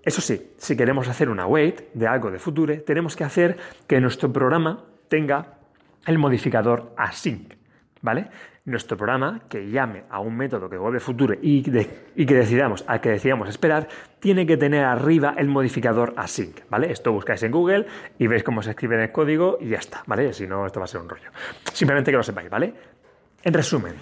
Eso 0.03 0.21
sí, 0.21 0.53
si 0.57 0.77
queremos 0.77 1.09
hacer 1.09 1.29
una 1.29 1.47
wait 1.47 1.93
de 1.93 2.07
algo 2.07 2.31
de 2.31 2.39
future, 2.39 2.79
tenemos 2.79 3.15
que 3.15 3.25
hacer 3.25 3.57
que 3.87 4.01
nuestro 4.01 4.33
programa 4.33 4.85
tenga 5.09 5.59
el 6.07 6.19
modificador 6.19 6.93
async. 6.97 7.58
¿Vale? 8.03 8.29
Nuestro 8.65 8.97
programa 8.97 9.43
que 9.49 9.71
llame 9.71 10.05
a 10.11 10.21
un 10.21 10.37
método 10.37 10.69
que 10.69 10.77
devuelve 10.77 11.01
future 11.01 11.39
y, 11.41 11.63
que 11.63 12.35
decidamos 12.35 12.85
a 12.87 13.01
que 13.01 13.11
decidamos 13.11 13.49
esperar, 13.49 13.89
tiene 14.21 14.47
que 14.47 14.57
tener 14.57 14.85
arriba 14.85 15.35
el 15.37 15.49
modificador 15.49 16.15
async, 16.17 16.61
¿vale? 16.69 16.91
Esto 16.93 17.13
buscáis 17.13 17.43
en 17.43 17.53
Google 17.53 17.87
y 18.19 18.27
veis 18.27 18.43
cómo 18.43 18.63
se 18.63 18.71
escribe 18.71 18.97
en 18.97 19.03
el 19.03 19.13
código 19.13 19.59
y 19.61 19.69
ya 19.69 19.79
está, 19.79 20.03
¿vale? 20.07 20.33
Si 20.33 20.47
no, 20.47 20.67
esto 20.67 20.81
va 20.81 20.85
a 20.85 20.89
ser 20.89 21.01
un 21.01 21.09
rollo. 21.09 21.31
Simplemente 21.73 22.11
que 22.11 22.17
lo 22.17 22.23
sepáis, 22.23 22.51
¿vale? 22.51 22.75
En 23.43 23.55
resumen, 23.55 23.95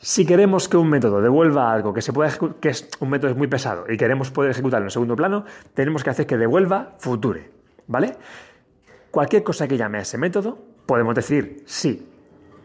si 0.00 0.24
queremos 0.24 0.68
que 0.68 0.76
un 0.76 0.88
método 0.88 1.20
devuelva 1.20 1.72
algo 1.72 1.92
que 1.92 2.00
se 2.00 2.12
pueda 2.12 2.32
que 2.60 2.70
es 2.70 2.88
un 3.00 3.10
método 3.10 3.34
muy 3.34 3.48
pesado 3.48 3.84
y 3.88 3.96
queremos 3.96 4.30
poder 4.30 4.52
ejecutarlo 4.52 4.86
en 4.86 4.90
segundo 4.90 5.16
plano, 5.16 5.44
tenemos 5.74 6.02
que 6.02 6.10
hacer 6.10 6.26
que 6.26 6.38
devuelva 6.38 6.94
future, 6.98 7.50
¿vale? 7.86 8.16
Cualquier 9.10 9.42
cosa 9.42 9.68
que 9.68 9.76
llame 9.76 9.98
a 9.98 10.02
ese 10.02 10.16
método, 10.16 10.58
podemos 10.86 11.14
decir 11.14 11.62
sí 11.66 12.09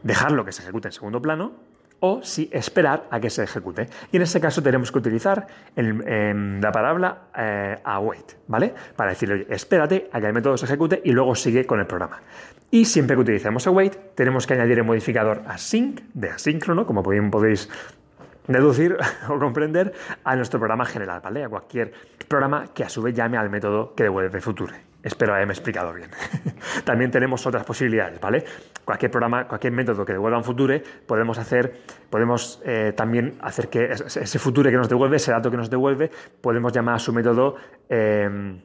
dejarlo 0.05 0.45
que 0.45 0.51
se 0.51 0.62
ejecute 0.62 0.88
en 0.88 0.91
segundo 0.93 1.21
plano 1.21 1.51
o 2.00 2.21
si 2.21 2.47
esperar 2.51 3.07
a 3.09 3.19
que 3.19 3.29
se 3.29 3.43
ejecute. 3.43 3.88
Y 4.12 4.17
en 4.17 4.24
este 4.24 4.39
caso 4.39 4.62
tenemos 4.62 4.91
que 4.91 5.00
utilizar 5.00 5.47
la 5.75 6.71
palabra 6.71 7.29
eh, 7.35 7.77
await, 7.83 8.38
¿vale? 8.47 8.74
Para 8.95 9.12
decirle, 9.12 9.47
espérate 9.50 10.09
a 10.12 10.21
que 10.21 10.27
el 10.27 10.33
método 10.33 10.57
se 10.57 10.65
ejecute 10.65 11.01
y 11.03 11.12
luego 11.12 11.33
sigue 11.35 11.65
con 11.65 11.79
el 11.79 11.88
programa. 11.88 12.21
Y 12.69 12.85
siempre 12.85 13.15
que 13.15 13.21
utilicemos 13.21 13.65
await, 13.65 13.95
tenemos 14.13 14.45
que 14.45 14.53
añadir 14.53 14.77
el 14.77 14.83
modificador 14.83 15.41
async, 15.47 16.01
de 16.13 16.29
asíncrono, 16.29 16.85
como 16.85 17.01
podéis 17.01 17.69
deducir 18.47 18.97
o 19.29 19.39
comprender, 19.39 19.93
a 20.24 20.35
nuestro 20.35 20.59
programa 20.59 20.85
general, 20.85 21.21
¿vale? 21.24 21.43
A 21.43 21.50
cualquier 21.50 21.93
programa 22.27 22.67
que 22.74 22.83
a 22.83 22.89
su 22.89 23.01
vez 23.01 23.15
llame 23.15 23.38
al 23.38 23.50
método 23.50 23.95
que 23.95 24.03
devuelve 24.03 24.41
future. 24.41 24.95
Espero 25.05 25.35
haberme 25.35 25.53
explicado 25.53 25.93
bien. 25.93 26.09
También 26.83 27.12
tenemos 27.12 27.45
otras 27.45 27.63
posibilidades, 27.63 28.19
¿vale? 28.19 28.43
Cualquier 28.83 29.12
programa, 29.12 29.47
cualquier 29.47 29.71
método 29.71 30.03
que 30.03 30.13
devuelva 30.13 30.39
un 30.39 30.43
future, 30.43 30.83
podemos 31.05 31.38
hacer, 31.38 31.81
podemos 32.09 32.59
eh, 32.65 32.91
también 32.95 33.35
hacer 33.41 33.69
que 33.69 33.91
ese 33.91 34.39
future 34.39 34.71
que 34.71 34.77
nos 34.77 34.89
devuelve, 34.89 35.17
ese 35.17 35.31
dato 35.31 35.51
que 35.51 35.57
nos 35.57 35.69
devuelve, 35.69 36.09
podemos 36.41 36.74
llamar 36.74 36.95
a 36.95 37.00
su 37.00 37.13
método 37.13 37.55
eh, 37.88 38.57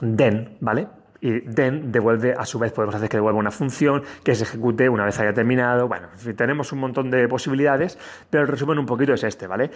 den, 0.00 0.56
¿vale? 0.60 0.88
y 1.20 1.40
then 1.40 1.92
devuelve, 1.92 2.32
a 2.32 2.46
su 2.46 2.58
vez 2.58 2.72
podemos 2.72 2.94
hacer 2.94 3.08
que 3.08 3.18
devuelva 3.18 3.38
una 3.38 3.50
función 3.50 4.02
que 4.22 4.34
se 4.34 4.44
ejecute 4.44 4.88
una 4.88 5.04
vez 5.04 5.18
haya 5.20 5.32
terminado. 5.34 5.88
Bueno, 5.88 6.08
tenemos 6.36 6.72
un 6.72 6.78
montón 6.78 7.10
de 7.10 7.28
posibilidades, 7.28 7.98
pero 8.30 8.44
el 8.44 8.48
resumen 8.48 8.78
un 8.78 8.86
poquito 8.86 9.12
es 9.12 9.24
este, 9.24 9.46
¿vale? 9.46 9.70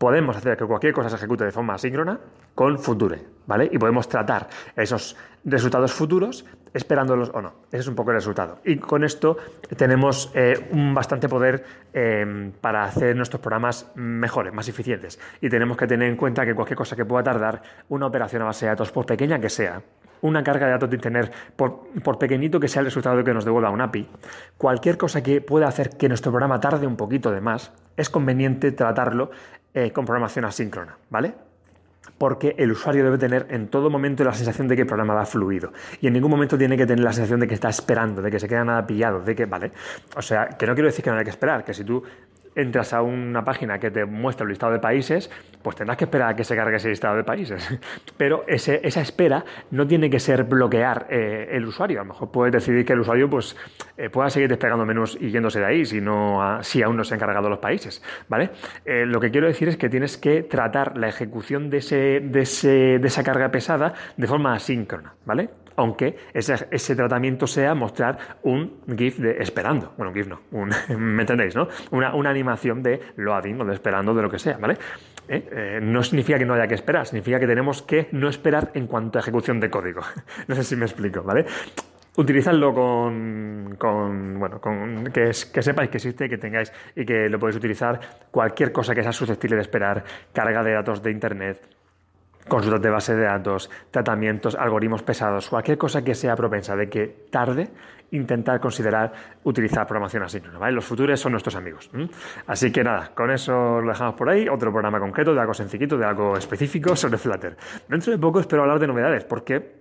Podemos 0.00 0.34
hacer 0.34 0.56
que 0.56 0.64
cualquier 0.64 0.94
cosa 0.94 1.10
se 1.10 1.16
ejecute 1.16 1.44
de 1.44 1.50
forma 1.50 1.74
asíncrona 1.74 2.18
con 2.54 2.78
Future, 2.78 3.22
¿vale? 3.46 3.68
Y 3.70 3.76
podemos 3.76 4.08
tratar 4.08 4.48
esos 4.74 5.14
resultados 5.44 5.92
futuros 5.92 6.46
esperándolos 6.72 7.30
o 7.34 7.42
no. 7.42 7.52
Ese 7.68 7.80
es 7.80 7.88
un 7.88 7.94
poco 7.94 8.10
el 8.10 8.16
resultado. 8.16 8.60
Y 8.64 8.76
con 8.76 9.04
esto 9.04 9.36
tenemos 9.76 10.32
eh, 10.34 10.68
un 10.72 10.94
bastante 10.94 11.28
poder 11.28 11.62
eh, 11.92 12.50
para 12.62 12.84
hacer 12.84 13.14
nuestros 13.14 13.42
programas 13.42 13.92
mejores, 13.94 14.54
más 14.54 14.66
eficientes. 14.68 15.20
Y 15.42 15.50
tenemos 15.50 15.76
que 15.76 15.86
tener 15.86 16.08
en 16.08 16.16
cuenta 16.16 16.46
que 16.46 16.54
cualquier 16.54 16.78
cosa 16.78 16.96
que 16.96 17.04
pueda 17.04 17.22
tardar 17.22 17.60
una 17.90 18.06
operación 18.06 18.40
a 18.40 18.46
base 18.46 18.64
de 18.64 18.70
datos, 18.70 18.90
por 18.90 19.04
pequeña 19.04 19.38
que 19.38 19.50
sea, 19.50 19.82
una 20.22 20.42
carga 20.42 20.66
de 20.66 20.72
datos 20.72 20.90
de 20.90 20.96
Internet, 20.96 21.32
por, 21.56 21.88
por, 22.02 22.18
pequeñito 22.18 22.60
que 22.60 22.68
sea 22.68 22.80
el 22.80 22.86
resultado 22.86 23.22
que 23.24 23.34
nos 23.34 23.44
devuelva 23.44 23.70
un 23.70 23.80
API, 23.80 24.06
cualquier 24.56 24.96
cosa 24.96 25.22
que 25.22 25.40
pueda 25.40 25.68
hacer 25.68 25.90
que 25.90 26.08
nuestro 26.08 26.32
programa 26.32 26.60
tarde 26.60 26.86
un 26.86 26.96
poquito 26.96 27.30
de 27.30 27.40
más, 27.40 27.72
es 27.96 28.08
conveniente 28.10 28.72
tratarlo 28.72 29.30
eh, 29.72 29.92
con 29.92 30.04
programación 30.04 30.44
asíncrona, 30.44 30.96
¿vale? 31.10 31.34
Porque 32.18 32.54
el 32.58 32.72
usuario 32.72 33.04
debe 33.04 33.18
tener 33.18 33.46
en 33.50 33.68
todo 33.68 33.88
momento 33.88 34.24
la 34.24 34.32
sensación 34.32 34.66
de 34.68 34.74
que 34.74 34.82
el 34.82 34.88
programa 34.88 35.14
va 35.14 35.24
fluido. 35.24 35.72
Y 36.00 36.06
en 36.06 36.12
ningún 36.12 36.30
momento 36.30 36.58
tiene 36.58 36.76
que 36.76 36.86
tener 36.86 37.04
la 37.04 37.12
sensación 37.12 37.40
de 37.40 37.46
que 37.46 37.54
está 37.54 37.68
esperando, 37.68 38.20
de 38.20 38.30
que 38.30 38.40
se 38.40 38.48
queda 38.48 38.64
nada 38.64 38.86
pillado, 38.86 39.20
de 39.20 39.34
que, 39.34 39.46
¿vale? 39.46 39.70
O 40.16 40.22
sea, 40.22 40.48
que 40.48 40.66
no 40.66 40.74
quiero 40.74 40.88
decir 40.88 41.04
que 41.04 41.10
no 41.10 41.16
haya 41.16 41.24
que 41.24 41.30
esperar, 41.30 41.64
que 41.64 41.72
si 41.72 41.84
tú 41.84 42.02
entras 42.54 42.92
a 42.92 43.02
una 43.02 43.44
página 43.44 43.78
que 43.78 43.90
te 43.90 44.04
muestra 44.04 44.44
el 44.44 44.50
listado 44.50 44.72
de 44.72 44.78
países, 44.78 45.30
pues 45.62 45.76
tendrás 45.76 45.96
que 45.96 46.04
esperar 46.04 46.30
a 46.30 46.36
que 46.36 46.44
se 46.44 46.56
cargue 46.56 46.76
ese 46.76 46.88
listado 46.88 47.16
de 47.16 47.24
países. 47.24 47.68
Pero 48.16 48.44
esa 48.46 49.00
espera 49.00 49.44
no 49.70 49.86
tiene 49.86 50.10
que 50.10 50.20
ser 50.20 50.44
bloquear 50.44 51.06
eh, 51.10 51.48
el 51.52 51.66
usuario. 51.66 52.00
A 52.00 52.04
lo 52.04 52.12
mejor 52.12 52.30
puedes 52.30 52.52
decidir 52.52 52.84
que 52.84 52.92
el 52.92 53.00
usuario 53.00 53.28
pues, 53.28 53.56
eh, 53.96 54.10
pueda 54.10 54.30
seguir 54.30 54.48
desplegando 54.48 54.84
menús 54.84 55.16
y 55.20 55.30
yéndose 55.30 55.60
de 55.60 55.66
ahí 55.66 55.84
si, 55.84 55.98
aún 56.82 56.96
no 56.96 57.04
se 57.04 57.14
han 57.14 57.20
cargado 57.20 57.48
los 57.48 57.58
países. 57.58 58.02
¿vale? 58.28 58.50
Eh, 58.84 59.04
lo 59.06 59.20
que 59.20 59.30
quiero 59.30 59.46
decir 59.46 59.68
es 59.68 59.76
que 59.76 59.88
tienes 59.88 60.16
que 60.16 60.42
tratar 60.42 60.96
la 60.96 61.08
ejecución 61.08 61.70
de, 61.70 61.80
de 61.80 63.06
esa 63.06 63.22
carga 63.22 63.50
pesada 63.50 63.94
de 64.16 64.26
forma 64.26 64.54
asíncrona. 64.54 65.14
¿vale? 65.24 65.50
Aunque 65.80 66.14
ese, 66.34 66.94
tratamiento 66.94 67.46
sea 67.46 67.74
mostrar 67.74 68.18
un 68.42 68.82
GIF 68.96 69.18
de 69.18 69.42
esperando. 69.42 69.94
Bueno, 69.96 70.10
un 70.10 70.14
GIF 70.14 70.28
no, 70.28 70.40
¿me 70.98 71.22
entendéis, 71.22 71.56
no? 71.56 71.68
Una, 71.90 72.30
animación 72.30 72.82
de 72.82 73.00
loading 73.16 73.60
o 73.60 73.64
de 73.64 73.74
esperando 73.74 74.14
de 74.14 74.22
lo 74.22 74.30
que 74.30 74.38
sea, 74.38 74.58
¿vale? 74.58 74.76
¿Eh? 75.26 75.48
Eh, 75.50 75.80
no 75.82 76.02
significa 76.02 76.38
que 76.38 76.44
no 76.44 76.54
haya 76.54 76.66
que 76.66 76.74
esperar, 76.74 77.06
significa 77.06 77.40
que 77.40 77.46
tenemos 77.46 77.82
que 77.82 78.08
no 78.12 78.28
esperar 78.28 78.70
en 78.74 78.86
cuanto 78.86 79.18
a 79.18 79.20
ejecución 79.20 79.58
de 79.58 79.70
código. 79.70 80.02
no 80.48 80.54
sé 80.54 80.64
si 80.64 80.76
me 80.76 80.84
explico, 80.84 81.22
¿vale? 81.22 81.46
Utilizadlo 82.16 82.74
con, 82.74 84.38
bueno, 84.38 84.60
con 84.60 85.04
que, 85.06 85.30
que 85.52 85.62
sepáis 85.62 85.90
que 85.90 85.96
existe, 85.96 86.28
que 86.28 86.36
tengáis 86.36 86.72
y 86.94 87.06
que 87.06 87.28
lo 87.28 87.38
podéis 87.38 87.56
utilizar 87.56 87.98
cualquier 88.30 88.70
cosa 88.70 88.94
que 88.94 89.02
sea 89.02 89.12
susceptible 89.12 89.56
de 89.56 89.62
esperar, 89.62 90.04
carga 90.32 90.62
de 90.62 90.72
datos 90.72 91.02
de 91.02 91.10
internet, 91.10 91.79
consultas 92.48 92.82
de 92.82 92.90
base 92.90 93.14
de 93.14 93.24
datos, 93.24 93.70
tratamientos, 93.90 94.54
algoritmos 94.54 95.02
pesados, 95.02 95.48
cualquier 95.48 95.78
cosa 95.78 96.02
que 96.02 96.14
sea 96.14 96.36
propensa 96.36 96.76
de 96.76 96.88
que 96.88 97.26
tarde, 97.30 97.70
intentar 98.12 98.60
considerar 98.60 99.12
utilizar 99.44 99.86
programación 99.86 100.22
asíncrona. 100.22 100.58
¿vale? 100.58 100.72
Los 100.72 100.84
futuros 100.84 101.20
son 101.20 101.32
nuestros 101.32 101.54
amigos. 101.54 101.90
Así 102.46 102.72
que 102.72 102.82
nada, 102.82 103.12
con 103.14 103.30
eso 103.30 103.80
lo 103.80 103.88
dejamos 103.88 104.14
por 104.14 104.28
ahí. 104.28 104.48
Otro 104.48 104.72
programa 104.72 104.98
concreto 104.98 105.34
de 105.34 105.40
algo 105.40 105.54
sencillito, 105.54 105.96
de 105.96 106.04
algo 106.04 106.36
específico 106.36 106.96
sobre 106.96 107.18
Flutter. 107.18 107.56
Dentro 107.88 108.12
de 108.12 108.18
poco 108.18 108.40
espero 108.40 108.62
hablar 108.62 108.78
de 108.78 108.86
novedades, 108.86 109.24
porque 109.24 109.80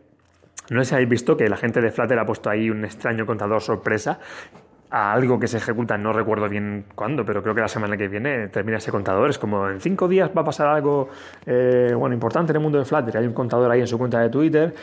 no 0.69 0.83
sé 0.83 0.89
si 0.89 0.95
habéis 0.95 1.09
visto 1.09 1.35
que 1.35 1.49
la 1.49 1.57
gente 1.57 1.81
de 1.81 1.91
Flutter 1.91 2.19
ha 2.19 2.25
puesto 2.25 2.49
ahí 2.49 2.69
un 2.69 2.85
extraño 2.85 3.25
contador 3.25 3.61
sorpresa 3.61 4.19
a 4.91 5.11
algo 5.13 5.39
que 5.39 5.47
se 5.47 5.57
ejecuta, 5.57 5.97
no 5.97 6.13
recuerdo 6.13 6.49
bien 6.49 6.85
cuándo, 6.95 7.23
pero 7.23 7.41
creo 7.43 7.53
que 7.53 7.61
la 7.61 7.67
semana 7.67 7.95
que 7.95 8.07
viene 8.07 8.47
termina 8.47 8.77
ese 8.77 8.91
contador. 8.91 9.29
Es 9.29 9.37
como 9.37 9.69
en 9.69 9.79
cinco 9.79 10.07
días 10.07 10.31
va 10.35 10.41
a 10.41 10.45
pasar 10.45 10.67
algo 10.67 11.09
eh, 11.45 11.93
bueno, 11.95 12.13
importante 12.15 12.51
en 12.51 12.57
el 12.57 12.63
mundo 12.63 12.79
de 12.79 12.85
Flutter. 12.85 13.17
Hay 13.17 13.27
un 13.27 13.33
contador 13.33 13.69
ahí 13.71 13.81
en 13.81 13.87
su 13.87 13.97
cuenta 13.97 14.19
de 14.19 14.29
Twitter 14.29 14.73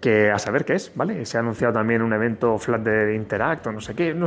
que 0.00 0.30
a 0.30 0.38
saber 0.38 0.64
qué 0.64 0.74
es, 0.74 0.92
¿vale? 0.94 1.24
Se 1.24 1.36
ha 1.36 1.40
anunciado 1.40 1.72
también 1.72 2.02
un 2.02 2.12
evento 2.12 2.58
Flutter 2.58 3.14
Interact 3.14 3.66
o 3.66 3.72
no 3.72 3.80
sé 3.80 3.94
qué. 3.94 4.14
No 4.14 4.26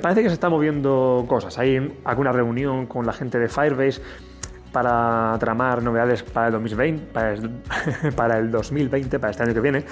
parece 0.00 0.22
que 0.22 0.28
se 0.28 0.34
está 0.34 0.48
moviendo 0.48 1.24
cosas. 1.28 1.58
Hay 1.58 2.00
alguna 2.04 2.32
reunión 2.32 2.86
con 2.86 3.04
la 3.04 3.12
gente 3.12 3.38
de 3.38 3.48
Firebase 3.48 4.00
para 4.72 5.36
tramar 5.38 5.82
novedades 5.82 6.22
para 6.22 6.46
el 6.46 6.52
2020, 6.52 7.12
para 7.12 8.38
el, 8.38 8.50
2020, 8.50 9.18
para 9.18 9.30
este 9.30 9.42
año 9.42 9.54
que 9.54 9.60
viene. 9.60 9.84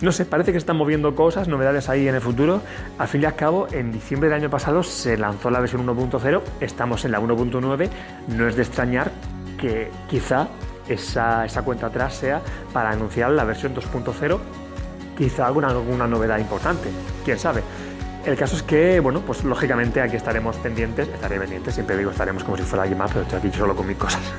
No 0.00 0.12
sé, 0.12 0.24
parece 0.24 0.52
que 0.52 0.58
están 0.58 0.76
moviendo 0.76 1.14
cosas, 1.14 1.48
novedades 1.48 1.88
ahí 1.88 2.08
en 2.08 2.14
el 2.14 2.20
futuro. 2.20 2.62
Al 2.98 3.08
fin 3.08 3.22
y 3.22 3.26
al 3.26 3.34
cabo, 3.34 3.66
en 3.70 3.92
diciembre 3.92 4.30
del 4.30 4.38
año 4.38 4.50
pasado 4.50 4.82
se 4.82 5.18
lanzó 5.18 5.50
la 5.50 5.60
versión 5.60 5.86
1.0, 5.86 6.40
estamos 6.60 7.04
en 7.04 7.12
la 7.12 7.20
1.9, 7.20 7.90
no 8.28 8.48
es 8.48 8.56
de 8.56 8.62
extrañar 8.62 9.10
que 9.58 9.90
quizá 10.08 10.48
esa, 10.88 11.44
esa 11.44 11.62
cuenta 11.62 11.88
atrás 11.88 12.14
sea 12.14 12.40
para 12.72 12.90
anunciar 12.90 13.30
la 13.32 13.44
versión 13.44 13.74
2.0, 13.74 14.38
quizá 15.18 15.46
alguna, 15.46 15.68
alguna 15.68 16.06
novedad 16.06 16.38
importante, 16.38 16.88
quién 17.24 17.38
sabe. 17.38 17.62
El 18.24 18.36
caso 18.36 18.56
es 18.56 18.62
que, 18.62 19.00
bueno, 19.00 19.20
pues 19.20 19.44
lógicamente 19.44 20.00
aquí 20.00 20.16
estaremos 20.16 20.56
pendientes, 20.56 21.08
estaré 21.08 21.38
pendiente, 21.38 21.72
siempre 21.72 21.96
digo 21.96 22.10
estaremos 22.10 22.44
como 22.44 22.56
si 22.56 22.62
fuera 22.62 22.82
alguien 22.82 22.98
más, 22.98 23.10
pero 23.10 23.22
estoy 23.22 23.38
aquí 23.38 23.50
solo 23.56 23.74
con 23.74 23.86
mis 23.86 23.96
cosas. 23.96 24.20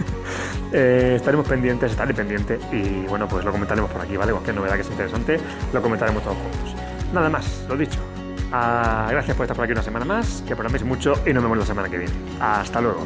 Eh, 0.73 1.15
estaremos 1.17 1.45
pendientes, 1.45 1.91
estaré 1.91 2.13
pendiente 2.13 2.57
y 2.71 3.05
bueno, 3.07 3.27
pues 3.27 3.43
lo 3.43 3.51
comentaremos 3.51 3.91
por 3.91 3.99
aquí, 3.99 4.15
¿vale? 4.15 4.31
Cualquier 4.31 4.55
novedad 4.55 4.75
que 4.75 4.81
es 4.83 4.89
interesante, 4.89 5.37
lo 5.73 5.81
comentaremos 5.81 6.23
todos 6.23 6.37
juntos. 6.37 6.75
Nada 7.13 7.29
más, 7.29 7.65
lo 7.67 7.75
dicho. 7.75 7.99
Ah, 8.53 9.09
gracias 9.11 9.35
por 9.35 9.43
estar 9.43 9.57
por 9.57 9.65
aquí 9.65 9.73
una 9.73 9.83
semana 9.83 10.05
más, 10.05 10.41
que 10.47 10.55
programéis 10.55 10.85
mucho 10.85 11.15
y 11.25 11.33
nos 11.33 11.43
vemos 11.43 11.57
la 11.57 11.65
semana 11.65 11.89
que 11.89 11.97
viene. 11.97 12.13
Hasta 12.39 12.79
luego. 12.79 13.05